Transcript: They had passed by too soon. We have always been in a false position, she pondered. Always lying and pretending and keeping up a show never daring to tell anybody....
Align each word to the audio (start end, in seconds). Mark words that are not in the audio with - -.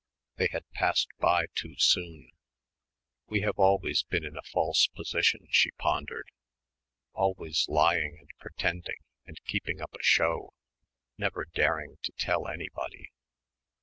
They 0.37 0.47
had 0.51 0.67
passed 0.71 1.09
by 1.19 1.45
too 1.53 1.75
soon. 1.77 2.31
We 3.27 3.41
have 3.41 3.59
always 3.59 4.01
been 4.01 4.25
in 4.25 4.35
a 4.35 4.41
false 4.41 4.87
position, 4.87 5.41
she 5.51 5.69
pondered. 5.77 6.31
Always 7.13 7.67
lying 7.69 8.17
and 8.19 8.29
pretending 8.39 9.01
and 9.27 9.39
keeping 9.45 9.79
up 9.79 9.93
a 9.93 10.01
show 10.01 10.55
never 11.19 11.45
daring 11.45 11.97
to 12.01 12.11
tell 12.13 12.47
anybody.... 12.47 13.11